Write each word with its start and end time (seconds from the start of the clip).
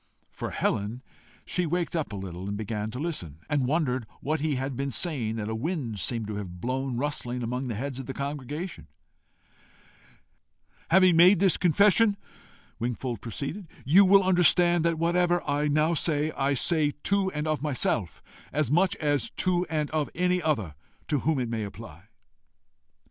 For 0.31 0.49
Helen, 0.49 1.03
she 1.45 1.67
waked 1.67 1.95
up 1.95 2.11
a 2.11 2.15
little, 2.15 2.51
began 2.51 2.89
to 2.89 2.97
listen, 2.97 3.37
and 3.47 3.67
wondered 3.67 4.07
what 4.19 4.39
he 4.39 4.55
had 4.55 4.75
been 4.75 4.89
saying 4.89 5.35
that 5.35 5.47
a 5.47 5.53
wind 5.53 5.99
seemed 5.99 6.25
to 6.25 6.37
have 6.37 6.59
blown 6.59 6.97
rustling 6.97 7.43
among 7.43 7.67
the 7.67 7.75
heads 7.75 7.99
of 7.99 8.07
the 8.07 8.13
congregation. 8.15 8.87
"Having 10.89 11.17
made 11.17 11.39
this 11.39 11.55
confession," 11.55 12.17
Wingfold 12.79 13.21
proceeded, 13.21 13.67
"you 13.85 14.03
will 14.03 14.23
understand 14.23 14.83
that 14.83 14.97
whatever 14.97 15.47
I 15.47 15.67
now 15.67 15.93
say, 15.93 16.31
I 16.31 16.55
say 16.55 16.93
to 17.03 17.29
and 17.33 17.47
of 17.47 17.61
myself 17.61 18.23
as 18.51 18.71
much 18.71 18.95
as 18.95 19.29
to 19.29 19.67
and 19.69 19.91
of 19.91 20.09
any 20.15 20.41
other 20.41 20.73
to 21.09 21.19
whom 21.19 21.37
it 21.37 21.47
may 21.47 21.63
apply." 21.63 22.05